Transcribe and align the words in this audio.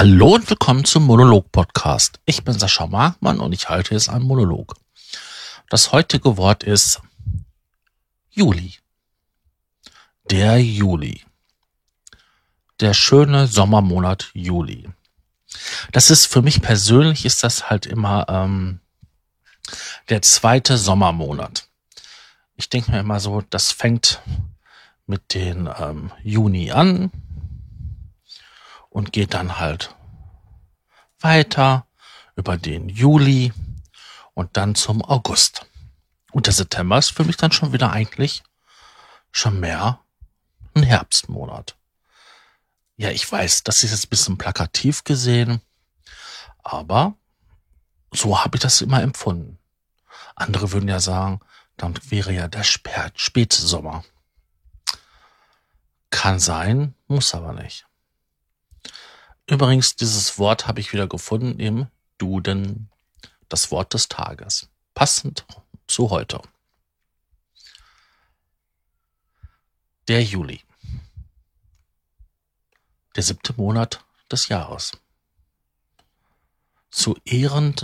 Hallo 0.00 0.36
und 0.36 0.48
willkommen 0.48 0.86
zum 0.86 1.04
Monolog-Podcast. 1.04 2.20
Ich 2.24 2.42
bin 2.42 2.58
Sascha 2.58 2.86
Markmann 2.86 3.38
und 3.38 3.52
ich 3.52 3.68
halte 3.68 3.92
jetzt 3.92 4.08
einen 4.08 4.24
Monolog. 4.24 4.74
Das 5.68 5.92
heutige 5.92 6.38
Wort 6.38 6.64
ist 6.64 7.02
Juli. 8.30 8.76
Der 10.30 10.56
Juli. 10.56 11.22
Der 12.80 12.94
schöne 12.94 13.46
Sommermonat 13.46 14.30
Juli. 14.32 14.88
Das 15.92 16.08
ist 16.10 16.24
für 16.24 16.40
mich 16.40 16.62
persönlich 16.62 17.26
ist 17.26 17.44
das 17.44 17.68
halt 17.68 17.84
immer 17.84 18.24
ähm, 18.30 18.80
der 20.08 20.22
zweite 20.22 20.78
Sommermonat. 20.78 21.68
Ich 22.56 22.70
denke 22.70 22.90
mir 22.92 23.00
immer 23.00 23.20
so, 23.20 23.42
das 23.50 23.70
fängt 23.70 24.22
mit 25.06 25.34
den 25.34 25.68
ähm, 25.78 26.10
Juni 26.22 26.70
an 26.70 27.10
und 28.90 29.12
geht 29.12 29.34
dann 29.34 29.58
halt 29.58 29.94
weiter 31.20 31.86
über 32.36 32.56
den 32.56 32.88
Juli 32.88 33.52
und 34.34 34.56
dann 34.56 34.74
zum 34.74 35.02
August. 35.02 35.66
Und 36.32 36.46
der 36.46 36.54
September 36.54 36.98
ist 36.98 37.10
für 37.10 37.24
mich 37.24 37.36
dann 37.36 37.52
schon 37.52 37.72
wieder 37.72 37.92
eigentlich 37.92 38.42
schon 39.32 39.60
mehr 39.60 40.00
ein 40.74 40.82
Herbstmonat. 40.82 41.76
Ja, 42.96 43.10
ich 43.10 43.30
weiß, 43.30 43.64
das 43.64 43.82
ist 43.82 43.90
jetzt 43.90 44.06
ein 44.06 44.10
bisschen 44.10 44.38
plakativ 44.38 45.04
gesehen, 45.04 45.60
aber 46.62 47.14
so 48.12 48.42
habe 48.42 48.56
ich 48.56 48.62
das 48.62 48.80
immer 48.80 49.02
empfunden. 49.02 49.58
Andere 50.34 50.72
würden 50.72 50.88
ja 50.88 51.00
sagen, 51.00 51.40
dann 51.76 51.98
wäre 52.10 52.32
ja 52.32 52.48
der 52.48 52.64
Spätsommer. 52.64 54.04
Kann 56.10 56.38
sein, 56.38 56.94
muss 57.06 57.34
aber 57.34 57.52
nicht. 57.52 57.86
Übrigens, 59.50 59.96
dieses 59.96 60.38
Wort 60.38 60.68
habe 60.68 60.78
ich 60.78 60.92
wieder 60.92 61.08
gefunden 61.08 61.58
im 61.58 61.88
Duden. 62.18 62.88
Das 63.48 63.72
Wort 63.72 63.94
des 63.94 64.08
Tages. 64.08 64.68
Passend 64.94 65.44
zu 65.88 66.10
heute. 66.10 66.40
Der 70.06 70.22
Juli. 70.22 70.62
Der 73.16 73.24
siebte 73.24 73.52
Monat 73.54 74.04
des 74.30 74.46
Jahres. 74.46 74.92
Zu 76.92 77.16
Ehren 77.24 77.74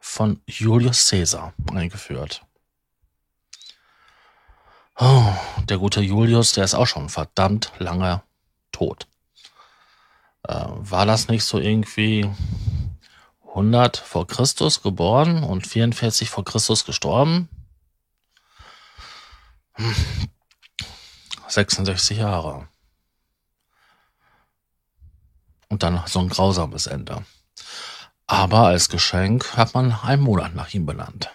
von 0.00 0.42
Julius 0.46 1.08
Caesar 1.08 1.54
eingeführt. 1.72 2.44
Oh, 4.96 5.32
der 5.70 5.78
gute 5.78 6.02
Julius, 6.02 6.52
der 6.52 6.64
ist 6.64 6.74
auch 6.74 6.86
schon 6.86 7.08
verdammt 7.08 7.72
lange 7.78 8.22
tot. 8.72 9.06
Äh, 10.46 10.66
war 10.68 11.06
das 11.06 11.28
nicht 11.28 11.44
so 11.44 11.58
irgendwie 11.58 12.30
100 13.48 13.96
vor 13.96 14.26
Christus 14.26 14.82
geboren 14.82 15.42
und 15.42 15.66
44 15.66 16.28
vor 16.28 16.44
Christus 16.44 16.84
gestorben? 16.84 17.48
66 21.48 22.18
Jahre. 22.18 22.68
Und 25.68 25.82
dann 25.82 26.02
so 26.06 26.20
ein 26.20 26.28
grausames 26.28 26.86
Ende. 26.86 27.24
Aber 28.26 28.66
als 28.66 28.88
Geschenk 28.88 29.56
hat 29.56 29.74
man 29.74 29.92
einen 29.92 30.22
Monat 30.22 30.54
nach 30.54 30.72
ihm 30.74 30.86
benannt. 30.86 31.30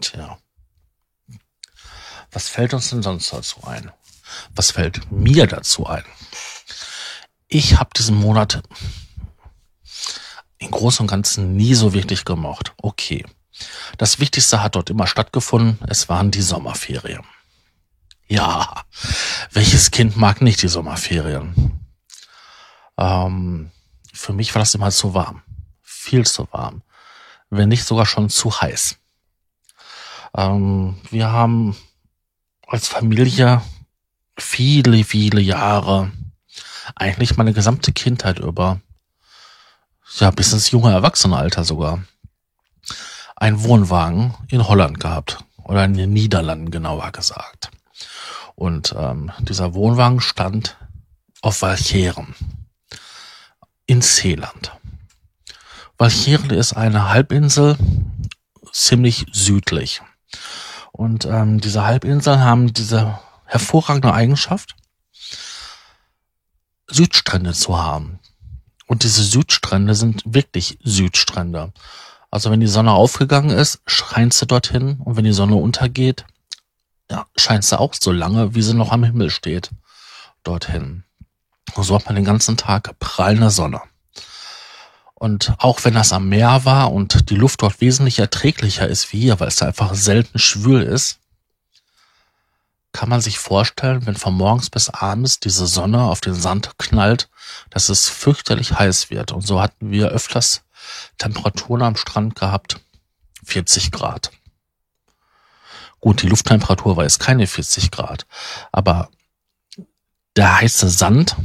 Tja. 0.00 0.38
Was 2.30 2.48
fällt 2.48 2.74
uns 2.74 2.90
denn 2.90 3.02
sonst 3.02 3.32
dazu 3.32 3.64
ein? 3.64 3.92
Was 4.54 4.72
fällt 4.72 5.10
mir 5.10 5.46
dazu 5.46 5.86
ein? 5.86 6.04
Ich 7.48 7.78
habe 7.78 7.90
diesen 7.96 8.16
Monat 8.16 8.62
im 10.58 10.70
Großen 10.70 11.04
und 11.04 11.08
Ganzen 11.08 11.56
nie 11.56 11.74
so 11.74 11.92
wirklich 11.92 12.24
gemocht. 12.24 12.72
Okay. 12.78 13.24
Das 13.98 14.18
Wichtigste 14.18 14.62
hat 14.62 14.74
dort 14.74 14.90
immer 14.90 15.06
stattgefunden. 15.06 15.78
Es 15.88 16.08
waren 16.08 16.30
die 16.30 16.42
Sommerferien. 16.42 17.24
Ja, 18.28 18.84
welches 19.52 19.90
Kind 19.90 20.16
mag 20.16 20.42
nicht 20.42 20.62
die 20.62 20.68
Sommerferien? 20.68 21.80
Ähm, 22.98 23.70
für 24.12 24.32
mich 24.32 24.54
war 24.54 24.60
das 24.60 24.74
immer 24.74 24.90
zu 24.90 25.14
warm. 25.14 25.42
Viel 25.82 26.26
zu 26.26 26.48
warm. 26.50 26.82
Wenn 27.50 27.68
nicht 27.68 27.84
sogar 27.84 28.06
schon 28.06 28.28
zu 28.28 28.60
heiß. 28.60 28.96
Ähm, 30.34 31.00
wir 31.10 31.30
haben 31.30 31.76
als 32.66 32.88
Familie 32.88 33.62
viele, 34.36 35.04
viele 35.04 35.40
Jahre, 35.40 36.12
eigentlich 36.94 37.36
meine 37.36 37.52
gesamte 37.52 37.92
Kindheit 37.92 38.38
über, 38.38 38.80
ja, 40.18 40.30
bis 40.30 40.52
ins 40.52 40.70
junge 40.70 40.92
Erwachsenenalter 40.92 41.64
sogar, 41.64 42.04
einen 43.34 43.62
Wohnwagen 43.62 44.34
in 44.48 44.66
Holland 44.66 45.00
gehabt. 45.00 45.38
Oder 45.66 45.84
in 45.84 45.94
den 45.94 46.12
Niederlanden 46.12 46.70
genauer 46.70 47.10
gesagt. 47.10 47.72
Und 48.54 48.94
ähm, 48.96 49.32
dieser 49.40 49.74
Wohnwagen 49.74 50.20
stand 50.20 50.76
auf 51.42 51.60
Walcheren 51.62 52.36
in 53.86 54.00
Seeland. 54.00 54.72
Walcheren 55.98 56.50
ist 56.50 56.72
eine 56.74 57.08
Halbinsel 57.08 57.76
ziemlich 58.70 59.26
südlich. 59.32 60.02
Und 60.92 61.24
ähm, 61.24 61.60
diese 61.60 61.84
Halbinseln 61.84 62.40
haben 62.40 62.72
diese 62.72 63.18
hervorragende 63.46 64.12
Eigenschaft, 64.12 64.76
Südstrände 66.88 67.52
zu 67.52 67.78
haben. 67.78 68.20
Und 68.86 69.02
diese 69.02 69.22
Südstrände 69.22 69.94
sind 69.94 70.22
wirklich 70.24 70.78
Südstrände. 70.82 71.72
Also 72.30 72.50
wenn 72.50 72.60
die 72.60 72.66
Sonne 72.66 72.92
aufgegangen 72.92 73.50
ist, 73.50 73.80
scheint 73.86 74.34
sie 74.34 74.46
dorthin. 74.46 74.98
Und 75.00 75.16
wenn 75.16 75.24
die 75.24 75.32
Sonne 75.32 75.56
untergeht, 75.56 76.24
ja, 77.10 77.26
scheint 77.36 77.64
sie 77.64 77.78
auch 77.78 77.94
so 77.98 78.12
lange, 78.12 78.54
wie 78.54 78.62
sie 78.62 78.74
noch 78.74 78.92
am 78.92 79.04
Himmel 79.04 79.30
steht, 79.30 79.70
dorthin. 80.42 81.04
Und 81.74 81.84
so 81.84 81.94
hat 81.94 82.06
man 82.06 82.14
den 82.14 82.24
ganzen 82.24 82.56
Tag 82.56 82.98
prallende 82.98 83.50
Sonne. 83.50 83.80
Und 85.14 85.54
auch 85.58 85.84
wenn 85.84 85.94
das 85.94 86.12
am 86.12 86.28
Meer 86.28 86.64
war 86.64 86.92
und 86.92 87.30
die 87.30 87.36
Luft 87.36 87.62
dort 87.62 87.80
wesentlich 87.80 88.18
erträglicher 88.18 88.86
ist 88.86 89.12
wie 89.12 89.20
hier, 89.20 89.40
weil 89.40 89.48
es 89.48 89.56
da 89.56 89.66
einfach 89.66 89.94
selten 89.94 90.38
schwül 90.38 90.82
ist, 90.82 91.20
kann 92.96 93.10
man 93.10 93.20
sich 93.20 93.38
vorstellen, 93.38 94.06
wenn 94.06 94.16
von 94.16 94.32
morgens 94.32 94.70
bis 94.70 94.88
abends 94.88 95.38
diese 95.38 95.66
Sonne 95.66 96.04
auf 96.04 96.22
den 96.22 96.34
Sand 96.34 96.78
knallt, 96.78 97.28
dass 97.68 97.90
es 97.90 98.08
fürchterlich 98.08 98.72
heiß 98.72 99.10
wird. 99.10 99.32
Und 99.32 99.46
so 99.46 99.60
hatten 99.60 99.90
wir 99.90 100.08
öfters 100.08 100.62
Temperaturen 101.18 101.82
am 101.82 101.96
Strand 101.96 102.36
gehabt, 102.36 102.80
40 103.44 103.92
Grad. 103.92 104.30
Gut, 106.00 106.22
die 106.22 106.26
Lufttemperatur 106.26 106.96
war 106.96 107.04
jetzt 107.04 107.20
keine 107.20 107.46
40 107.46 107.90
Grad, 107.90 108.26
aber 108.72 109.10
der 110.34 110.60
heiße 110.60 110.88
Sand, 110.88 111.36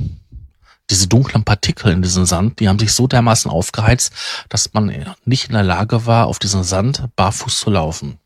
diese 0.90 1.08
dunklen 1.08 1.44
Partikel 1.44 1.92
in 1.92 2.02
diesem 2.02 2.26
Sand, 2.26 2.62
die 2.62 2.70
haben 2.70 2.80
sich 2.80 2.94
so 2.94 3.08
dermaßen 3.08 3.52
aufgeheizt, 3.52 4.14
dass 4.48 4.74
man 4.74 5.16
nicht 5.26 5.48
in 5.48 5.54
der 5.54 5.64
Lage 5.64 6.06
war, 6.06 6.28
auf 6.28 6.40
diesem 6.40 6.64
Sand 6.64 7.10
barfuß 7.18 7.60
zu 7.60 7.72
laufen. 7.72 8.20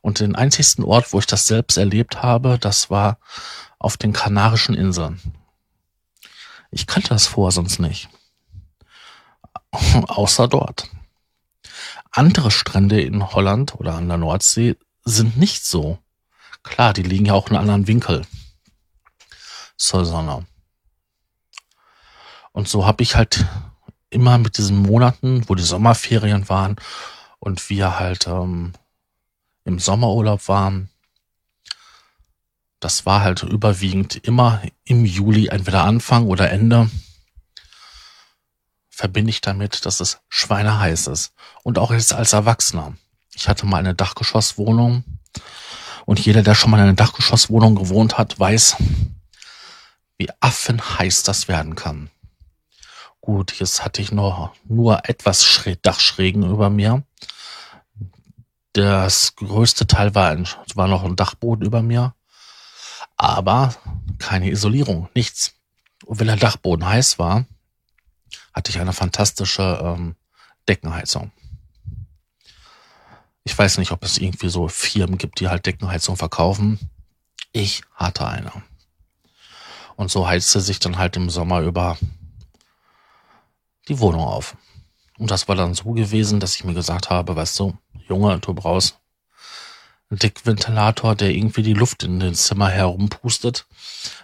Und 0.00 0.20
den 0.20 0.36
einzigsten 0.36 0.84
Ort, 0.84 1.12
wo 1.12 1.18
ich 1.18 1.26
das 1.26 1.46
selbst 1.46 1.76
erlebt 1.76 2.22
habe, 2.22 2.58
das 2.58 2.90
war 2.90 3.18
auf 3.78 3.96
den 3.96 4.12
Kanarischen 4.12 4.74
Inseln. 4.74 5.20
Ich 6.70 6.86
kannte 6.86 7.10
das 7.10 7.26
vorher 7.26 7.52
sonst 7.52 7.78
nicht. 7.78 8.08
Außer 10.08 10.48
dort. 10.48 10.88
Andere 12.10 12.50
Strände 12.50 13.00
in 13.00 13.32
Holland 13.32 13.74
oder 13.76 13.94
an 13.94 14.08
der 14.08 14.18
Nordsee 14.18 14.76
sind 15.04 15.36
nicht 15.36 15.64
so. 15.64 15.98
Klar, 16.62 16.92
die 16.92 17.02
liegen 17.02 17.26
ja 17.26 17.34
auch 17.34 17.48
in 17.48 17.56
einem 17.56 17.62
anderen 17.62 17.86
Winkel 17.86 18.26
zur 19.76 20.04
Sonne. 20.04 20.46
Und 22.52 22.68
so 22.68 22.84
habe 22.86 23.02
ich 23.02 23.14
halt 23.14 23.46
immer 24.10 24.38
mit 24.38 24.58
diesen 24.58 24.78
Monaten, 24.78 25.48
wo 25.48 25.54
die 25.54 25.62
Sommerferien 25.62 26.48
waren 26.48 26.76
und 27.38 27.70
wir 27.70 27.98
halt 27.98 28.26
ähm, 28.26 28.72
im 29.68 29.78
Sommerurlaub 29.78 30.48
waren, 30.48 30.88
das 32.80 33.04
war 33.04 33.20
halt 33.20 33.42
überwiegend 33.42 34.16
immer 34.16 34.62
im 34.84 35.04
Juli, 35.04 35.48
entweder 35.48 35.84
Anfang 35.84 36.26
oder 36.26 36.50
Ende, 36.50 36.90
verbinde 38.88 39.30
ich 39.30 39.42
damit, 39.42 39.84
dass 39.84 40.00
es 40.00 40.20
schweineheiß 40.28 41.08
ist. 41.08 41.34
Und 41.62 41.78
auch 41.78 41.92
jetzt 41.92 42.14
als 42.14 42.32
Erwachsener. 42.32 42.94
Ich 43.34 43.46
hatte 43.46 43.66
mal 43.66 43.78
eine 43.78 43.94
Dachgeschosswohnung 43.94 45.04
und 46.06 46.18
jeder, 46.18 46.42
der 46.42 46.54
schon 46.54 46.70
mal 46.70 46.78
in 46.78 46.84
einer 46.84 46.94
Dachgeschosswohnung 46.94 47.74
gewohnt 47.76 48.16
hat, 48.16 48.40
weiß, 48.40 48.76
wie 50.16 50.30
affenheiß 50.40 51.24
das 51.24 51.46
werden 51.46 51.74
kann. 51.74 52.10
Gut, 53.20 53.52
jetzt 53.60 53.84
hatte 53.84 54.00
ich 54.00 54.12
nur, 54.12 54.54
nur 54.64 55.08
etwas 55.08 55.62
Dachschrägen 55.82 56.50
über 56.50 56.70
mir 56.70 57.04
das 58.78 59.34
größte 59.34 59.86
Teil 59.86 60.14
war, 60.14 60.30
ein, 60.30 60.48
war 60.74 60.88
noch 60.88 61.04
ein 61.04 61.16
Dachboden 61.16 61.66
über 61.66 61.82
mir, 61.82 62.14
aber 63.16 63.74
keine 64.18 64.50
Isolierung, 64.50 65.08
nichts. 65.14 65.54
Und 66.04 66.20
wenn 66.20 66.28
der 66.28 66.36
Dachboden 66.36 66.86
heiß 66.86 67.18
war, 67.18 67.46
hatte 68.52 68.70
ich 68.70 68.78
eine 68.78 68.92
fantastische 68.92 69.80
ähm, 69.82 70.16
Deckenheizung. 70.68 71.32
Ich 73.44 73.56
weiß 73.58 73.78
nicht, 73.78 73.90
ob 73.92 74.04
es 74.04 74.18
irgendwie 74.18 74.48
so 74.48 74.68
Firmen 74.68 75.18
gibt, 75.18 75.40
die 75.40 75.48
halt 75.48 75.66
Deckenheizung 75.66 76.16
verkaufen. 76.16 76.78
Ich 77.52 77.82
hatte 77.94 78.26
eine. 78.26 78.52
Und 79.96 80.10
so 80.10 80.28
heizte 80.28 80.60
sich 80.60 80.78
dann 80.78 80.98
halt 80.98 81.16
im 81.16 81.30
Sommer 81.30 81.62
über 81.62 81.98
die 83.88 83.98
Wohnung 83.98 84.22
auf. 84.22 84.56
Und 85.18 85.32
das 85.32 85.48
war 85.48 85.56
dann 85.56 85.74
so 85.74 85.92
gewesen, 85.92 86.38
dass 86.40 86.54
ich 86.54 86.64
mir 86.64 86.74
gesagt 86.74 87.10
habe, 87.10 87.34
weißt 87.34 87.58
du, 87.58 87.76
Junge, 88.08 88.38
du 88.38 88.54
brauchst 88.54 88.98
einen 90.10 90.20
Dickventilator, 90.20 91.16
der 91.16 91.30
irgendwie 91.30 91.62
die 91.62 91.74
Luft 91.74 92.04
in 92.04 92.20
den 92.20 92.34
Zimmer 92.34 92.70
herumpustet, 92.70 93.66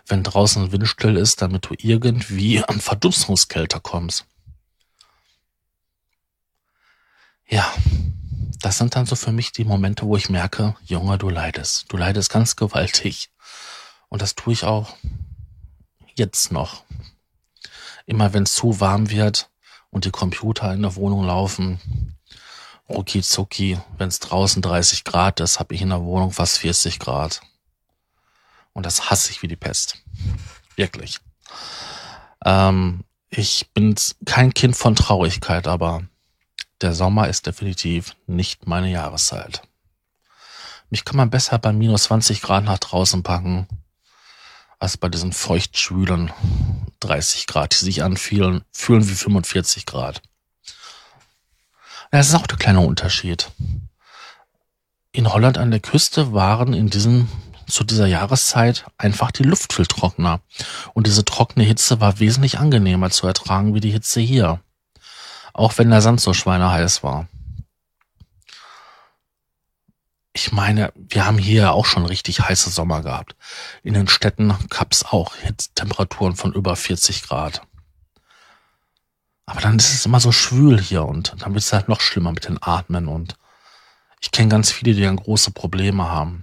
wenn 0.06 0.22
draußen 0.22 0.72
windstill 0.72 1.16
ist, 1.16 1.42
damit 1.42 1.66
du 1.66 1.74
irgendwie 1.76 2.64
an 2.64 2.80
Verdunstungskälte 2.80 3.80
kommst. 3.80 4.24
Ja, 7.46 7.70
das 8.62 8.78
sind 8.78 8.96
dann 8.96 9.04
so 9.04 9.16
für 9.16 9.32
mich 9.32 9.52
die 9.52 9.64
Momente, 9.64 10.06
wo 10.06 10.16
ich 10.16 10.30
merke, 10.30 10.76
Junge, 10.84 11.18
du 11.18 11.28
leidest. 11.28 11.92
Du 11.92 11.96
leidest 11.96 12.30
ganz 12.30 12.56
gewaltig. 12.56 13.30
Und 14.08 14.22
das 14.22 14.34
tue 14.36 14.54
ich 14.54 14.64
auch 14.64 14.94
jetzt 16.14 16.52
noch. 16.52 16.84
Immer 18.06 18.32
wenn 18.32 18.44
es 18.44 18.54
zu 18.54 18.80
warm 18.80 19.10
wird 19.10 19.50
und 19.94 20.04
die 20.04 20.10
Computer 20.10 20.74
in 20.74 20.82
der 20.82 20.96
Wohnung 20.96 21.24
laufen, 21.24 21.78
rucki 22.88 23.22
zucki, 23.22 23.78
wenn 23.96 24.08
es 24.08 24.18
draußen 24.18 24.60
30 24.60 25.04
Grad 25.04 25.38
ist, 25.38 25.60
habe 25.60 25.72
ich 25.72 25.82
in 25.82 25.90
der 25.90 26.02
Wohnung 26.02 26.32
fast 26.32 26.58
40 26.58 26.98
Grad. 26.98 27.42
Und 28.72 28.84
das 28.86 29.08
hasse 29.08 29.30
ich 29.30 29.42
wie 29.42 29.48
die 29.48 29.54
Pest. 29.54 30.02
Wirklich. 30.74 31.20
Ähm, 32.44 33.04
ich 33.30 33.70
bin 33.72 33.94
kein 34.26 34.52
Kind 34.52 34.76
von 34.76 34.96
Traurigkeit, 34.96 35.68
aber 35.68 36.02
der 36.80 36.92
Sommer 36.92 37.28
ist 37.28 37.46
definitiv 37.46 38.16
nicht 38.26 38.66
meine 38.66 38.90
Jahreszeit. 38.90 39.62
Mich 40.90 41.04
kann 41.04 41.16
man 41.16 41.30
besser 41.30 41.56
bei 41.60 41.72
minus 41.72 42.04
20 42.04 42.42
Grad 42.42 42.64
nach 42.64 42.78
draußen 42.78 43.22
packen, 43.22 43.68
als 44.78 44.96
bei 44.96 45.08
diesen 45.08 45.32
feuchtschwülen 45.32 46.32
30 47.00 47.46
Grad, 47.46 47.72
die 47.72 47.84
sich 47.84 48.02
anfühlen, 48.02 48.62
fühlen 48.72 49.08
wie 49.08 49.14
45 49.14 49.86
Grad. 49.86 50.22
Das 52.10 52.28
ist 52.28 52.34
auch 52.34 52.46
der 52.46 52.58
kleine 52.58 52.80
Unterschied. 52.80 53.50
In 55.10 55.32
Holland 55.32 55.58
an 55.58 55.70
der 55.70 55.80
Küste 55.80 56.32
waren 56.32 56.72
in 56.72 56.88
diesem, 56.88 57.28
zu 57.66 57.84
dieser 57.84 58.06
Jahreszeit 58.06 58.84
einfach 58.98 59.30
die 59.30 59.42
Luft 59.42 59.72
viel 59.72 59.86
trockener. 59.86 60.40
Und 60.92 61.06
diese 61.06 61.24
trockene 61.24 61.64
Hitze 61.64 62.00
war 62.00 62.20
wesentlich 62.20 62.58
angenehmer 62.58 63.10
zu 63.10 63.26
ertragen 63.26 63.74
wie 63.74 63.80
die 63.80 63.90
Hitze 63.90 64.20
hier. 64.20 64.60
Auch 65.52 65.78
wenn 65.78 65.90
der 65.90 66.02
Sand 66.02 66.20
so 66.20 66.34
schweineheiß 66.34 67.02
war. 67.02 67.28
Ich 70.36 70.50
meine, 70.50 70.92
wir 70.96 71.24
haben 71.24 71.38
hier 71.38 71.72
auch 71.72 71.86
schon 71.86 72.04
richtig 72.04 72.40
heiße 72.40 72.68
Sommer 72.68 73.02
gehabt. 73.02 73.36
In 73.84 73.94
den 73.94 74.08
Städten 74.08 74.52
gab's 74.68 75.04
auch 75.04 75.32
Temperaturen 75.76 76.34
von 76.34 76.52
über 76.52 76.74
40 76.74 77.22
Grad. 77.22 77.62
Aber 79.46 79.60
dann 79.60 79.76
ist 79.76 79.94
es 79.94 80.04
immer 80.04 80.18
so 80.18 80.32
schwül 80.32 80.80
hier 80.80 81.04
und 81.04 81.34
dann 81.38 81.54
wird 81.54 81.62
es 81.62 81.72
halt 81.72 81.88
noch 81.88 82.00
schlimmer 82.00 82.32
mit 82.32 82.48
den 82.48 82.60
Atmen 82.60 83.06
und 83.06 83.36
ich 84.20 84.32
kenne 84.32 84.48
ganz 84.48 84.72
viele, 84.72 84.94
die 84.94 85.02
dann 85.02 85.16
große 85.16 85.52
Probleme 85.52 86.10
haben. 86.10 86.42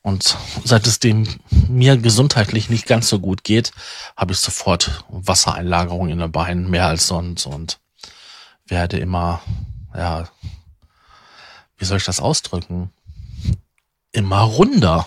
Und 0.00 0.36
seit 0.64 0.86
es 0.88 0.98
dem 0.98 1.28
mir 1.68 1.96
gesundheitlich 1.96 2.68
nicht 2.68 2.86
ganz 2.86 3.08
so 3.08 3.20
gut 3.20 3.44
geht, 3.44 3.70
habe 4.16 4.32
ich 4.32 4.38
sofort 4.38 5.04
Wassereinlagerung 5.08 6.08
in 6.08 6.18
den 6.18 6.32
Beinen 6.32 6.68
mehr 6.68 6.86
als 6.86 7.06
sonst 7.06 7.46
und 7.46 7.78
werde 8.66 8.98
immer, 8.98 9.40
ja, 9.94 10.28
wie 11.82 11.84
soll 11.84 11.96
ich 11.96 12.04
das 12.04 12.20
ausdrücken? 12.20 12.92
Immer 14.12 14.42
runder 14.42 15.04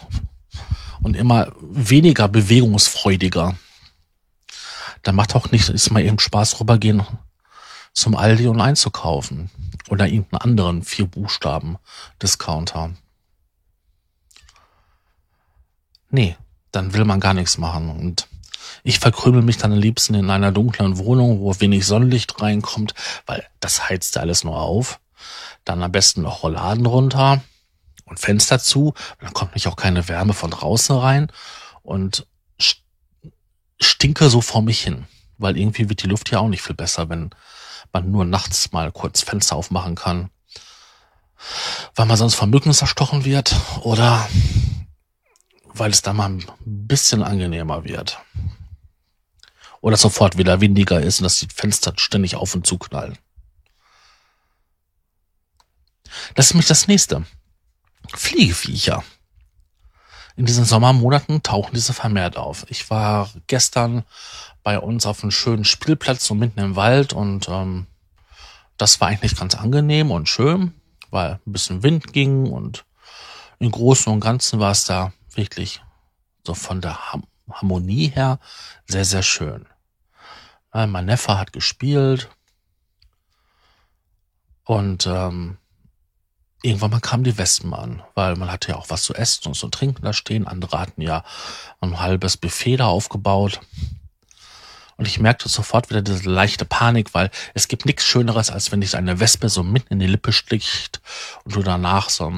und 1.01 1.15
immer 1.15 1.53
weniger 1.61 2.27
bewegungsfreudiger. 2.27 3.55
Da 5.01 5.13
macht 5.13 5.37
auch 5.37 5.51
nicht, 5.51 5.69
ist 5.69 5.89
mal 5.91 6.03
eben 6.03 6.19
Spaß 6.19 6.59
rübergehen 6.59 7.01
zum 7.93 8.17
Aldi 8.17 8.47
und 8.47 8.59
einzukaufen. 8.59 9.49
Oder 9.87 10.07
irgendeinen 10.07 10.41
anderen 10.41 10.83
vier 10.83 11.05
Buchstaben 11.05 11.77
Discounter. 12.21 12.91
Nee, 16.09 16.35
dann 16.73 16.93
will 16.93 17.05
man 17.05 17.21
gar 17.21 17.33
nichts 17.33 17.57
machen. 17.57 17.89
Und 17.89 18.27
ich 18.83 18.99
verkrümel 18.99 19.43
mich 19.43 19.55
dann 19.55 19.71
am 19.71 19.79
liebsten 19.79 20.13
in 20.13 20.29
einer 20.29 20.51
dunklen 20.51 20.97
Wohnung, 20.97 21.39
wo 21.39 21.57
wenig 21.57 21.85
Sonnenlicht 21.85 22.41
reinkommt, 22.41 22.93
weil 23.25 23.47
das 23.61 23.87
heizt 23.87 24.17
alles 24.17 24.43
nur 24.43 24.59
auf. 24.59 24.99
Dann 25.63 25.83
am 25.83 25.91
besten 25.91 26.21
noch 26.21 26.43
Rolladen 26.43 26.85
runter 26.85 27.41
und 28.05 28.19
Fenster 28.19 28.59
zu. 28.59 28.93
Dann 29.19 29.33
kommt 29.33 29.55
nicht 29.55 29.67
auch 29.67 29.75
keine 29.75 30.07
Wärme 30.07 30.33
von 30.33 30.51
draußen 30.51 30.95
rein 30.95 31.31
und 31.83 32.27
stinke 33.79 34.29
so 34.29 34.41
vor 34.41 34.61
mich 34.61 34.81
hin. 34.81 35.05
Weil 35.37 35.57
irgendwie 35.57 35.89
wird 35.89 36.03
die 36.03 36.07
Luft 36.07 36.31
ja 36.31 36.39
auch 36.39 36.47
nicht 36.47 36.61
viel 36.61 36.75
besser, 36.75 37.09
wenn 37.09 37.31
man 37.91 38.11
nur 38.11 38.25
nachts 38.25 38.71
mal 38.71 38.91
kurz 38.91 39.21
Fenster 39.21 39.55
aufmachen 39.55 39.95
kann. 39.95 40.29
Weil 41.95 42.05
man 42.05 42.17
sonst 42.17 42.35
von 42.35 42.49
Mücken 42.49 42.73
zerstochen 42.73 43.25
wird 43.25 43.55
oder 43.81 44.27
weil 45.65 45.91
es 45.91 46.01
da 46.01 46.13
mal 46.13 46.29
ein 46.29 46.45
bisschen 46.65 47.21
angenehmer 47.21 47.83
wird 47.83 48.19
oder 49.81 49.97
sofort 49.97 50.37
wieder 50.37 50.61
windiger 50.61 50.99
ist 50.99 51.19
und 51.19 51.25
dass 51.25 51.39
die 51.39 51.47
Fenster 51.53 51.93
ständig 51.97 52.35
auf 52.35 52.55
und 52.55 52.65
zu 52.65 52.77
knallen. 52.79 53.17
Das 56.33 56.47
ist 56.47 56.53
nämlich 56.53 56.67
das 56.67 56.87
nächste. 56.87 57.25
Fliegeviecher. 58.13 59.03
In 60.35 60.45
diesen 60.45 60.65
Sommermonaten 60.65 61.43
tauchen 61.43 61.73
diese 61.73 61.93
vermehrt 61.93 62.37
auf. 62.37 62.65
Ich 62.69 62.89
war 62.89 63.29
gestern 63.47 64.03
bei 64.63 64.79
uns 64.79 65.05
auf 65.05 65.23
einem 65.23 65.31
schönen 65.31 65.63
Spielplatz 65.63 66.25
so 66.25 66.35
mitten 66.35 66.59
im 66.59 66.75
Wald 66.75 67.13
und 67.13 67.47
ähm, 67.47 67.87
das 68.77 68.99
war 68.99 69.07
eigentlich 69.07 69.35
ganz 69.35 69.55
angenehm 69.55 70.11
und 70.11 70.27
schön, 70.27 70.73
weil 71.09 71.39
ein 71.45 71.51
bisschen 71.51 71.83
Wind 71.83 72.11
ging 72.11 72.51
und 72.51 72.85
im 73.59 73.71
Großen 73.71 74.11
und 74.11 74.19
Ganzen 74.19 74.59
war 74.59 74.71
es 74.71 74.83
da 74.83 75.13
wirklich 75.33 75.81
so 76.45 76.53
von 76.53 76.81
der 76.81 76.99
Harmonie 77.49 78.09
her 78.09 78.39
sehr, 78.87 79.05
sehr 79.05 79.23
schön. 79.23 79.65
Äh, 80.73 80.87
mein 80.87 81.05
Neffe 81.05 81.37
hat 81.37 81.53
gespielt. 81.53 82.29
Und 84.65 85.07
ähm, 85.07 85.57
irgendwann 86.65 86.91
mal 86.91 86.99
kamen 86.99 87.23
die 87.23 87.37
Wespen 87.37 87.73
an, 87.73 88.01
weil 88.15 88.35
man 88.35 88.51
hatte 88.51 88.69
ja 88.69 88.75
auch 88.75 88.89
was 88.89 89.03
zu 89.03 89.13
essen 89.13 89.47
und 89.47 89.53
zu 89.53 89.69
trinken 89.69 90.03
da 90.03 90.13
stehen. 90.13 90.47
Andere 90.47 90.79
hatten 90.79 91.01
ja 91.01 91.23
ein 91.79 91.99
halbes 91.99 92.37
Buffet 92.37 92.77
da 92.77 92.87
aufgebaut. 92.87 93.61
Und 94.97 95.07
ich 95.07 95.19
merkte 95.19 95.49
sofort 95.49 95.89
wieder 95.89 96.01
diese 96.01 96.29
leichte 96.29 96.65
Panik, 96.65 97.13
weil 97.13 97.29
es 97.53 97.67
gibt 97.67 97.85
nichts 97.85 98.05
Schöneres, 98.05 98.49
als 98.49 98.71
wenn 98.71 98.81
dich 98.81 98.95
eine 98.95 99.19
Wespe 99.19 99.49
so 99.49 99.61
mitten 99.61 99.93
in 99.93 99.99
die 99.99 100.07
Lippe 100.07 100.31
sticht 100.31 101.01
und 101.43 101.55
du 101.55 101.63
danach 101.63 102.09
so, 102.09 102.33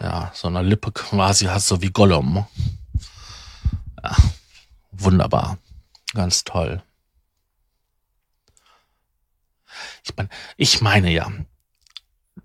ja, 0.00 0.30
so 0.34 0.48
eine 0.48 0.62
Lippe 0.62 0.92
quasi 0.92 1.46
hast, 1.46 1.68
so 1.68 1.82
wie 1.82 1.90
Gollum. 1.90 2.46
Ja, 4.02 4.16
wunderbar. 4.92 5.58
Ganz 6.14 6.44
toll. 6.44 6.82
Ich 10.04 10.16
meine, 10.16 10.28
ich 10.56 10.80
meine 10.80 11.10
ja, 11.10 11.30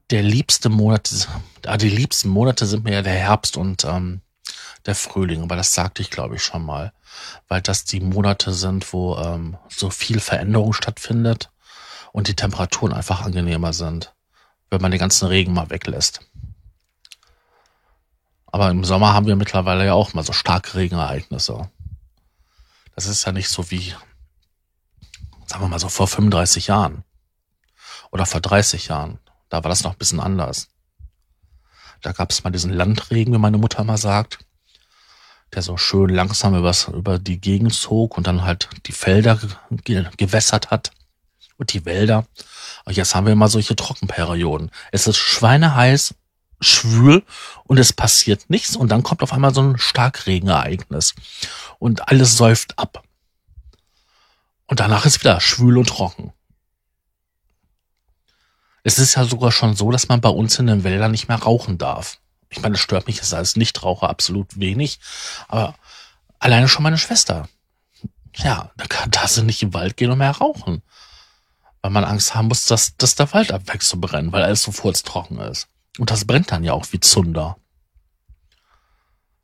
der 0.09 0.23
liebste 0.23 0.69
Monat, 0.69 1.27
ah, 1.65 1.77
die 1.77 1.89
liebsten 1.89 2.29
Monate 2.29 2.65
sind 2.65 2.83
mir 2.83 2.93
ja 2.93 3.01
der 3.01 3.13
Herbst 3.13 3.57
und 3.57 3.85
ähm, 3.85 4.21
der 4.85 4.95
Frühling, 4.95 5.41
aber 5.41 5.55
das 5.55 5.73
sagte 5.73 6.01
ich 6.01 6.11
glaube 6.11 6.35
ich 6.35 6.43
schon 6.43 6.63
mal, 6.63 6.93
weil 7.47 7.61
das 7.61 7.85
die 7.85 7.99
Monate 7.99 8.53
sind, 8.53 8.91
wo 8.93 9.17
ähm, 9.17 9.57
so 9.69 9.89
viel 9.89 10.19
Veränderung 10.19 10.73
stattfindet 10.73 11.49
und 12.11 12.27
die 12.27 12.35
Temperaturen 12.35 12.93
einfach 12.93 13.21
angenehmer 13.21 13.73
sind, 13.73 14.13
wenn 14.69 14.81
man 14.81 14.91
den 14.91 14.99
ganzen 14.99 15.27
Regen 15.27 15.53
mal 15.53 15.69
weglässt. 15.69 16.21
Aber 18.45 18.69
im 18.69 18.85
Sommer 18.85 19.13
haben 19.13 19.25
wir 19.25 19.35
mittlerweile 19.35 19.85
ja 19.85 19.93
auch 19.93 20.13
mal 20.13 20.23
so 20.23 20.31
starke 20.31 20.75
Regenereignisse. 20.75 21.69
Das 22.95 23.07
ist 23.07 23.25
ja 23.25 23.33
nicht 23.33 23.49
so 23.49 23.69
wie, 23.69 23.93
sagen 25.47 25.63
wir 25.63 25.67
mal 25.67 25.79
so 25.79 25.89
vor 25.89 26.07
35 26.07 26.67
Jahren 26.67 27.03
oder 28.11 28.25
vor 28.25 28.39
30 28.39 28.87
Jahren. 28.87 29.19
Da 29.55 29.63
war 29.63 29.69
das 29.69 29.85
noch 29.85 29.93
ein 29.93 29.97
bisschen 29.97 30.19
anders. 30.19 30.67
Da 32.01 32.11
gab 32.11 32.29
es 32.29 32.43
mal 32.43 32.49
diesen 32.49 32.73
Landregen, 32.73 33.33
wie 33.33 33.37
meine 33.37 33.57
Mutter 33.57 33.85
mal 33.85 33.95
sagt, 33.95 34.39
der 35.53 35.61
so 35.61 35.77
schön 35.77 36.09
langsam 36.09 36.57
übers, 36.57 36.89
über 36.89 37.19
die 37.19 37.39
Gegend 37.39 37.73
zog 37.73 38.17
und 38.17 38.27
dann 38.27 38.43
halt 38.43 38.67
die 38.85 38.91
Felder 38.91 39.39
ge 39.69 40.07
gewässert 40.17 40.71
hat 40.71 40.91
und 41.55 41.71
die 41.71 41.85
Wälder. 41.85 42.25
Und 42.83 42.97
jetzt 42.97 43.15
haben 43.15 43.27
wir 43.27 43.35
mal 43.37 43.47
solche 43.47 43.77
Trockenperioden. 43.77 44.71
Es 44.91 45.07
ist 45.07 45.15
schweineheiß 45.15 46.15
schwül 46.59 47.23
und 47.63 47.77
es 47.77 47.93
passiert 47.93 48.49
nichts 48.49 48.75
und 48.75 48.89
dann 48.89 49.03
kommt 49.03 49.23
auf 49.23 49.31
einmal 49.31 49.53
so 49.53 49.61
ein 49.61 49.77
Starkregenereignis 49.77 51.15
und 51.79 52.09
alles 52.09 52.35
säuft 52.35 52.77
ab. 52.77 53.03
Und 54.67 54.81
danach 54.81 55.05
ist 55.05 55.21
wieder 55.21 55.39
schwül 55.39 55.77
und 55.77 55.87
trocken. 55.87 56.33
Es 58.85 58.99
ist 58.99 59.15
ja 59.15 59.23
sogar 59.23 59.51
schon 59.51 59.75
so, 59.75 59.89
dass 59.89 60.09
man 60.09 60.21
bei 60.21 60.29
uns 60.29 60.59
in 60.59 60.67
den 60.67 60.83
Wäldern 60.83 61.09
nicht 61.09 61.27
mehr 61.27 61.39
rauchen 61.39 61.79
darf. 61.79 62.19
Ich 62.49 62.61
meine, 62.61 62.75
es 62.75 62.81
stört 62.81 63.07
mich 63.07 63.33
als 63.33 63.55
Nichtraucher 63.55 64.07
absolut 64.07 64.59
wenig, 64.59 64.99
aber 65.47 65.73
alleine 66.37 66.67
schon 66.67 66.83
meine 66.83 66.99
Schwester. 66.99 67.49
Ja, 68.35 68.69
da 68.77 68.85
kann, 68.85 69.09
darf 69.09 69.29
sie 69.29 69.41
nicht 69.41 69.63
im 69.63 69.73
Wald 69.73 69.97
gehen 69.97 70.11
und 70.11 70.19
mehr 70.19 70.37
rauchen. 70.37 70.83
Weil 71.81 71.89
man 71.89 72.03
Angst 72.03 72.35
haben 72.35 72.47
muss, 72.47 72.65
dass, 72.65 72.95
dass 72.97 73.15
der 73.15 73.33
Wald 73.33 73.51
abwächst 73.51 73.89
zu 73.89 73.99
brennen, 73.99 74.31
weil 74.31 74.43
alles 74.43 74.61
so 74.61 74.71
furztrocken 74.71 75.39
ist. 75.39 75.67
Und 75.97 76.11
das 76.11 76.25
brennt 76.25 76.51
dann 76.51 76.63
ja 76.63 76.73
auch 76.73 76.85
wie 76.91 76.99
Zunder. 76.99 77.57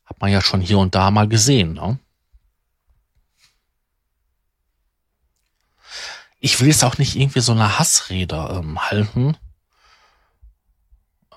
Hat 0.05 0.21
man 0.21 0.31
ja 0.31 0.41
schon 0.43 0.61
hier 0.61 0.77
und 0.77 0.93
da 0.93 1.09
mal 1.09 1.27
gesehen, 1.27 1.73
ne? 1.73 1.97
Ich 6.43 6.59
will 6.59 6.69
jetzt 6.69 6.83
auch 6.83 6.97
nicht 6.97 7.15
irgendwie 7.15 7.39
so 7.39 7.51
eine 7.51 7.77
Hassrede 7.77 8.35
ähm, 8.51 8.81
halten. 8.81 9.37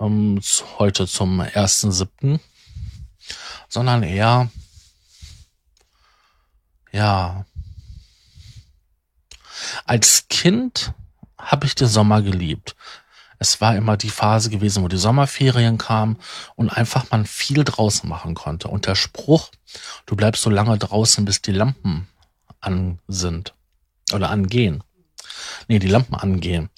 Ähm, 0.00 0.40
heute 0.78 1.06
zum 1.06 1.42
1.7. 1.42 2.40
Sondern 3.68 4.02
eher, 4.02 4.48
ja, 6.90 7.44
als 9.84 10.26
Kind 10.28 10.94
habe 11.36 11.66
ich 11.66 11.74
den 11.74 11.88
Sommer 11.88 12.22
geliebt. 12.22 12.74
Es 13.38 13.60
war 13.60 13.76
immer 13.76 13.98
die 13.98 14.08
Phase 14.08 14.48
gewesen, 14.48 14.82
wo 14.82 14.88
die 14.88 14.96
Sommerferien 14.96 15.76
kamen 15.76 16.16
und 16.54 16.70
einfach 16.70 17.10
man 17.10 17.26
viel 17.26 17.62
draußen 17.62 18.08
machen 18.08 18.34
konnte. 18.34 18.68
Und 18.68 18.86
der 18.86 18.94
Spruch, 18.94 19.50
du 20.06 20.16
bleibst 20.16 20.40
so 20.42 20.48
lange 20.48 20.78
draußen, 20.78 21.26
bis 21.26 21.42
die 21.42 21.52
Lampen 21.52 22.08
an 22.60 23.00
sind 23.06 23.52
oder 24.14 24.30
angehen. 24.30 24.82
Nee, 25.68 25.78
die 25.78 25.88
Lampen 25.88 26.14
angehen. 26.14 26.70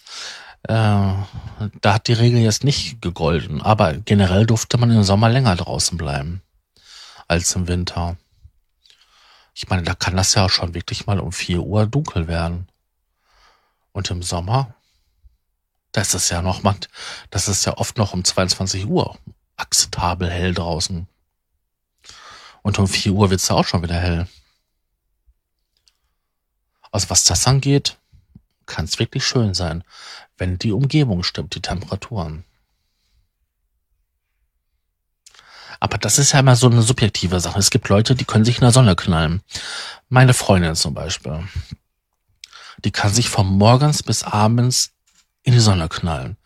Äh, 0.62 0.73
da 0.73 1.95
hat 1.95 2.09
die 2.09 2.12
Regel 2.12 2.40
jetzt 2.40 2.64
nicht 2.64 3.00
gegolten, 3.00 3.62
aber 3.62 3.95
generell 3.95 4.47
durfte 4.47 4.78
man 4.78 4.90
im 4.90 5.02
Sommer 5.02 5.28
länger 5.28 5.57
draußen 5.57 5.97
bleiben 5.97 6.43
als 7.28 7.55
im 7.55 7.69
Winter. 7.69 8.16
Ich 9.55 9.69
meine, 9.69 9.83
da 9.83 9.95
kann 9.95 10.16
das 10.16 10.35
ja 10.35 10.49
schon 10.49 10.75
wirklich 10.75 11.07
mal 11.07 11.19
um 11.19 11.33
vier 11.33 11.62
Uhr 11.62 11.87
dunkel 11.87 12.28
werden. 12.28 12.69
Und 13.93 14.11
im 14.11 14.23
Sommer 14.23 14.76
das 15.97 16.12
ist 16.12 16.28
ja 16.28 16.43
noch, 16.43 16.62
man, 16.62 16.76
das 17.31 17.49
ist 17.49 17.64
ja 17.64 17.78
oft 17.78 17.97
noch 17.97 18.12
um 18.12 18.23
22 18.23 18.87
Uhr 18.87 19.16
akzeptabel 19.57 20.31
hell 20.31 20.52
draußen. 20.52 21.09
Und 22.61 22.78
um 22.78 22.87
4 22.87 23.12
Uhr 23.12 23.31
wird's 23.31 23.49
ja 23.49 23.57
auch 23.57 23.64
schon 23.64 23.83
wieder 23.83 23.99
hell. 23.99 24.28
Also 26.93 27.09
was 27.09 27.25
das 27.25 27.47
angeht, 27.47 27.97
kann 28.66 28.85
es 28.85 28.99
wirklich 28.99 29.25
schön 29.25 29.54
sein, 29.54 29.85
wenn 30.37 30.58
die 30.58 30.73
Umgebung 30.73 31.23
stimmt, 31.23 31.54
die 31.54 31.62
Temperaturen. 31.62 32.44
Aber 35.80 35.99
das 35.99 36.18
ist 36.18 36.32
ja 36.32 36.40
immer 36.40 36.56
so 36.56 36.68
eine 36.68 36.82
subjektive 36.82 37.40
Sache. 37.40 37.58
Es 37.58 37.70
gibt 37.70 37.88
Leute, 37.88 38.14
die 38.14 38.25
können 38.25 38.44
sich 38.44 38.56
in 38.56 38.62
der 38.62 38.73
Sonne 38.73 38.96
knallen. 38.96 39.42
Meine 40.08 40.35
Freundin 40.35 40.75
zum 40.75 40.94
Beispiel. 40.94 41.46
Die 42.85 42.90
kann 42.90 43.12
sich 43.12 43.28
von 43.28 43.46
morgens 43.46 44.02
bis 44.02 44.23
abends 44.23 44.92
in 45.42 45.52
die 45.52 45.61
Sonne 45.61 45.88
knallen. 45.88 46.37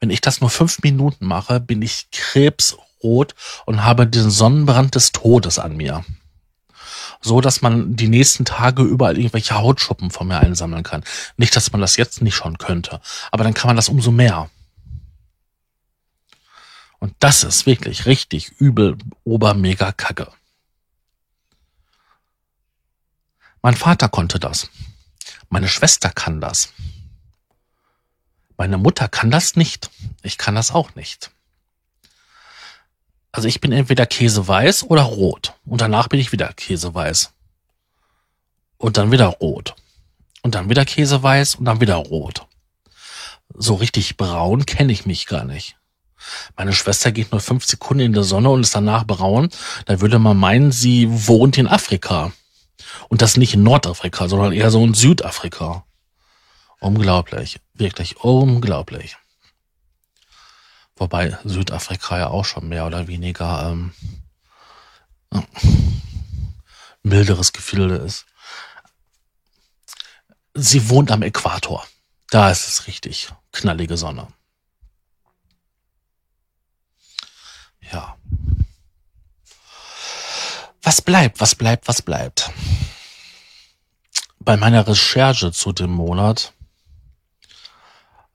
Wenn 0.00 0.10
ich 0.10 0.20
das 0.20 0.40
nur 0.40 0.50
fünf 0.50 0.80
Minuten 0.82 1.26
mache, 1.26 1.60
bin 1.60 1.82
ich 1.82 2.10
krebsrot 2.10 3.34
und 3.66 3.84
habe 3.84 4.06
den 4.06 4.30
Sonnenbrand 4.30 4.94
des 4.94 5.12
Todes 5.12 5.58
an 5.58 5.76
mir. 5.76 6.04
So, 7.20 7.40
dass 7.40 7.62
man 7.62 7.96
die 7.96 8.08
nächsten 8.08 8.44
Tage 8.44 8.82
überall 8.82 9.16
irgendwelche 9.16 9.56
Hautschuppen 9.56 10.10
von 10.10 10.28
mir 10.28 10.38
einsammeln 10.38 10.82
kann. 10.82 11.04
Nicht, 11.36 11.56
dass 11.56 11.72
man 11.72 11.80
das 11.80 11.96
jetzt 11.96 12.22
nicht 12.22 12.34
schon 12.34 12.58
könnte, 12.58 13.00
aber 13.32 13.44
dann 13.44 13.54
kann 13.54 13.68
man 13.68 13.76
das 13.76 13.88
umso 13.88 14.10
mehr. 14.10 14.50
Und 16.98 17.14
das 17.20 17.44
ist 17.44 17.66
wirklich 17.66 18.06
richtig 18.06 18.52
übel, 18.58 18.96
obermega 19.24 19.92
kacke. 19.92 20.32
Mein 23.62 23.74
Vater 23.76 24.08
konnte 24.08 24.38
das. 24.38 24.68
Meine 25.48 25.68
Schwester 25.68 26.10
kann 26.10 26.40
das. 26.40 26.72
Meine 28.56 28.78
Mutter 28.78 29.08
kann 29.08 29.30
das 29.30 29.56
nicht. 29.56 29.90
Ich 30.22 30.38
kann 30.38 30.54
das 30.54 30.70
auch 30.70 30.94
nicht. 30.94 31.30
Also 33.36 33.48
ich 33.48 33.60
bin 33.60 33.70
entweder 33.70 34.06
Käseweiß 34.06 34.84
oder 34.84 35.02
rot. 35.02 35.52
Und 35.66 35.82
danach 35.82 36.08
bin 36.08 36.18
ich 36.18 36.32
wieder 36.32 36.54
Käseweiß. 36.54 37.34
Und 38.78 38.96
dann 38.96 39.12
wieder 39.12 39.26
rot. 39.26 39.74
Und 40.40 40.54
dann 40.54 40.70
wieder 40.70 40.86
Käseweiß 40.86 41.56
und 41.56 41.66
dann 41.66 41.82
wieder 41.82 41.96
rot. 41.96 42.46
So 43.52 43.74
richtig 43.74 44.16
braun 44.16 44.64
kenne 44.64 44.90
ich 44.90 45.04
mich 45.04 45.26
gar 45.26 45.44
nicht. 45.44 45.76
Meine 46.56 46.72
Schwester 46.72 47.12
geht 47.12 47.30
nur 47.30 47.42
fünf 47.42 47.66
Sekunden 47.66 48.04
in 48.04 48.12
der 48.14 48.22
Sonne 48.22 48.48
und 48.48 48.62
ist 48.62 48.74
danach 48.74 49.04
braun. 49.04 49.50
Da 49.84 50.00
würde 50.00 50.18
man 50.18 50.38
meinen, 50.38 50.72
sie 50.72 51.06
wohnt 51.28 51.58
in 51.58 51.68
Afrika. 51.68 52.32
Und 53.10 53.20
das 53.20 53.36
nicht 53.36 53.52
in 53.52 53.62
Nordafrika, 53.62 54.28
sondern 54.28 54.52
eher 54.52 54.70
so 54.70 54.82
in 54.82 54.94
Südafrika. 54.94 55.84
Unglaublich. 56.80 57.60
Wirklich 57.74 58.16
unglaublich. 58.16 59.18
Wobei 60.96 61.38
Südafrika 61.44 62.18
ja 62.18 62.28
auch 62.28 62.44
schon 62.44 62.68
mehr 62.68 62.86
oder 62.86 63.06
weniger 63.06 63.70
ähm, 63.70 63.92
milderes 67.02 67.52
Gefilde 67.52 67.96
ist. 67.96 68.26
Sie 70.54 70.88
wohnt 70.88 71.10
am 71.10 71.22
Äquator. 71.22 71.86
Da 72.30 72.50
ist 72.50 72.66
es 72.66 72.86
richtig. 72.86 73.28
Knallige 73.52 73.96
Sonne. 73.96 74.28
Ja. 77.92 78.16
Was 80.82 81.02
bleibt, 81.02 81.40
was 81.40 81.54
bleibt, 81.54 81.88
was 81.88 82.00
bleibt? 82.00 82.50
Bei 84.38 84.56
meiner 84.56 84.86
Recherche 84.86 85.52
zu 85.52 85.72
dem 85.72 85.90
Monat 85.90 86.52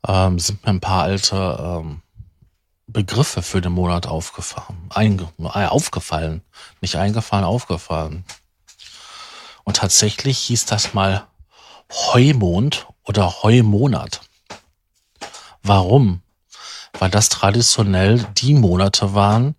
ähm, 0.07 0.37
sind 0.37 0.63
mir 0.63 0.69
ein 0.69 0.79
paar 0.79 1.03
alte 1.03 1.57
ähm, 1.59 2.01
Begriffe 2.91 3.41
für 3.41 3.61
den 3.61 3.71
Monat 3.71 4.07
aufgefallen, 4.07 4.89
einge, 4.89 5.31
äh, 5.39 5.65
aufgefallen, 5.65 6.41
nicht 6.81 6.95
eingefallen, 6.95 7.45
aufgefallen. 7.45 8.25
Und 9.63 9.77
tatsächlich 9.77 10.37
hieß 10.39 10.65
das 10.65 10.93
mal 10.93 11.27
Heumond 11.91 12.87
oder 13.03 13.43
Heumonat. 13.43 14.21
Warum? 15.63 16.21
Weil 16.99 17.09
das 17.09 17.29
traditionell 17.29 18.25
die 18.37 18.53
Monate 18.53 19.13
waren, 19.13 19.55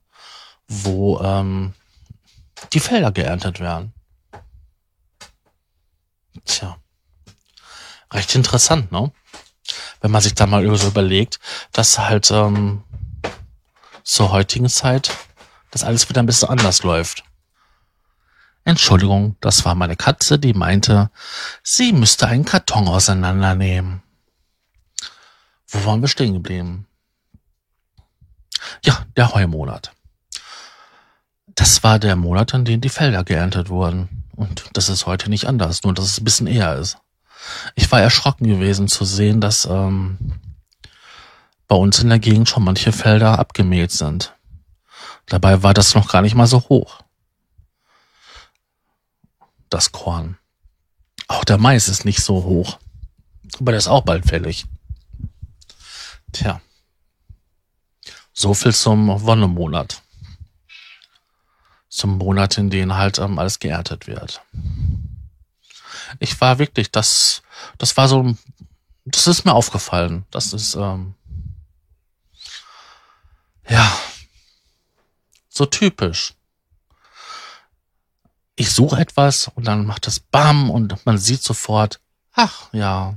wo 0.68 1.20
ähm, 1.20 1.74
die 2.72 2.80
Felder 2.80 3.12
geerntet 3.12 3.60
werden. 3.60 3.92
Tja, 6.44 6.76
recht 8.12 8.34
interessant, 8.34 8.90
ne? 8.90 9.12
wenn 10.00 10.10
man 10.10 10.20
sich 10.20 10.34
da 10.34 10.46
mal 10.46 10.76
so 10.76 10.88
überlegt, 10.88 11.38
dass 11.72 11.98
halt 11.98 12.30
ähm, 12.30 12.82
zur 14.04 14.32
heutigen 14.32 14.68
Zeit 14.68 15.11
das 15.73 15.85
alles 15.85 16.09
wieder 16.09 16.23
ein 16.23 16.26
bisschen 16.26 16.50
anders 16.50 16.82
läuft. 16.82 17.25
Entschuldigung, 18.64 19.37
das 19.40 19.64
war 19.64 19.75
meine 19.75 19.97
Katze, 19.97 20.38
die 20.38 20.54
meinte, 20.54 21.11
sie 21.64 21.92
müsste 21.92 22.28
einen 22.28 22.44
Karton 22.44 22.87
auseinandernehmen. 22.87 24.02
Wo 25.66 25.85
waren 25.85 26.00
wir 26.00 26.09
stehen 26.09 26.35
geblieben? 26.35 26.87
Ja, 28.85 29.04
der 29.16 29.35
Heumonat. 29.35 29.92
Das 31.47 31.82
war 31.82 31.99
der 31.99 32.14
Monat, 32.14 32.54
in 32.54 32.64
dem 32.64 32.80
die 32.80 32.88
Felder 32.88 33.25
geerntet 33.25 33.68
wurden. 33.68 34.25
Und 34.37 34.64
das 34.75 34.88
ist 34.88 35.06
heute 35.06 35.28
nicht 35.28 35.47
anders, 35.47 35.82
nur 35.82 35.94
dass 35.94 36.04
es 36.04 36.21
ein 36.21 36.25
bisschen 36.25 36.47
eher 36.47 36.76
ist. 36.76 36.99
Ich 37.75 37.90
war 37.90 38.00
erschrocken 38.00 38.47
gewesen 38.47 38.87
zu 38.87 39.04
sehen, 39.04 39.40
dass 39.40 39.64
ähm, 39.64 40.18
bei 41.73 41.79
uns 41.79 42.00
in 42.00 42.11
der 42.11 42.19
Gegend 42.19 42.50
schon 42.50 42.64
manche 42.64 42.93
Felder 42.93 43.38
abgemäht 43.38 43.93
sind. 43.93 44.35
Dabei 45.25 45.62
war 45.62 45.73
das 45.73 45.95
noch 45.95 46.07
gar 46.07 46.21
nicht 46.21 46.35
mal 46.35 46.47
so 46.47 46.69
hoch. 46.69 47.00
Das 49.71 49.91
Korn. 49.91 50.37
Auch 51.29 51.45
der 51.45 51.57
Mais 51.57 51.88
ist 51.88 52.05
nicht 52.05 52.23
so 52.23 52.45
hoch. 52.45 52.79
Aber 53.59 53.73
der 53.73 53.79
ist 53.79 53.88
auch 53.88 54.02
bald 54.02 54.26
fällig. 54.26 54.67
Tja. 56.33 56.61
So 58.35 58.52
viel 58.52 58.75
zum 58.75 59.09
Wonnemonat. 59.23 60.02
Zum 61.88 62.19
Monat, 62.19 62.59
in 62.59 62.69
dem 62.69 62.93
halt 62.93 63.19
ähm, 63.19 63.38
alles 63.38 63.61
geerntet 63.61 64.07
wird 64.07 64.43
ich 66.19 66.41
war 66.41 66.59
wirklich, 66.59 66.91
das, 66.91 67.43
das 67.79 67.97
war 67.97 68.09
so, 68.09 68.35
das 69.05 69.26
ist 69.26 69.45
mir 69.45 69.55
aufgefallen. 69.55 70.25
Das 70.31 70.52
ist, 70.52 70.75
ähm, 70.75 71.14
ja, 73.69 73.99
So 75.49 75.66
typisch. 75.66 76.35
Ich 78.57 78.71
suche 78.71 78.99
etwas 79.00 79.49
und 79.54 79.66
dann 79.66 79.87
macht 79.87 80.07
es 80.07 80.21
Bam 80.21 80.71
und 80.71 81.04
man 81.07 81.19
sieht 81.19 81.42
sofort, 81.42 82.00
ach 82.33 82.69
ja, 82.73 83.16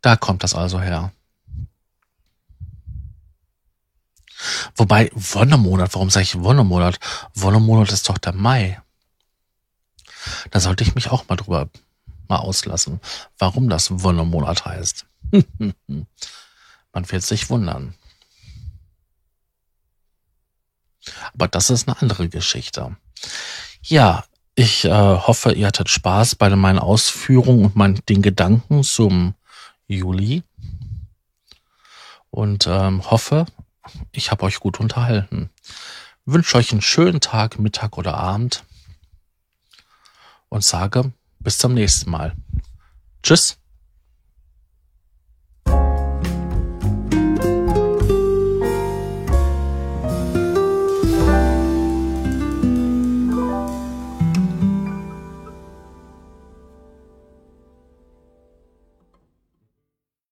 da 0.00 0.16
kommt 0.16 0.42
das 0.42 0.54
also 0.54 0.80
her. 0.80 1.12
Wobei, 4.76 5.10
Wonnemonat, 5.14 5.94
warum 5.94 6.10
sage 6.10 6.24
ich 6.24 6.38
Wonnemonat? 6.40 6.98
Wonnemonat 7.34 7.92
ist 7.92 8.08
doch 8.08 8.18
der 8.18 8.34
Mai. 8.34 8.80
Da 10.50 10.60
sollte 10.60 10.84
ich 10.84 10.94
mich 10.94 11.10
auch 11.10 11.28
mal 11.28 11.36
drüber 11.36 11.68
mal 12.28 12.38
auslassen, 12.38 13.00
warum 13.38 13.68
das 13.68 14.02
Wonnemonat 14.02 14.64
heißt. 14.64 15.06
Man 16.92 17.10
wird 17.10 17.22
sich 17.22 17.50
wundern. 17.50 17.94
Aber 21.32 21.48
das 21.48 21.70
ist 21.70 21.88
eine 21.88 22.00
andere 22.00 22.28
Geschichte. 22.28 22.96
Ja, 23.82 24.24
ich 24.54 24.84
äh, 24.84 24.90
hoffe, 24.90 25.52
ihr 25.52 25.66
hattet 25.66 25.88
Spaß 25.88 26.36
bei 26.36 26.54
meinen 26.54 26.78
Ausführungen 26.78 27.64
und 27.66 27.76
meinen, 27.76 28.00
den 28.08 28.22
Gedanken 28.22 28.82
zum 28.82 29.34
Juli. 29.86 30.42
Und 32.30 32.66
ähm, 32.66 33.10
hoffe, 33.10 33.46
ich 34.12 34.30
habe 34.30 34.44
euch 34.44 34.60
gut 34.60 34.80
unterhalten. 34.80 35.50
Wünsche 36.24 36.56
euch 36.56 36.72
einen 36.72 36.80
schönen 36.82 37.20
Tag, 37.20 37.58
Mittag 37.58 37.98
oder 37.98 38.14
Abend 38.14 38.64
und 40.48 40.64
sage 40.64 41.12
bis 41.38 41.58
zum 41.58 41.74
nächsten 41.74 42.10
Mal. 42.10 42.34
Tschüss. 43.22 43.58